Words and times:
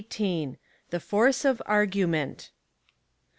THE 0.89 0.99
FORCE 0.99 1.45
OF 1.45 1.61
ARGUMENT. 1.67 2.49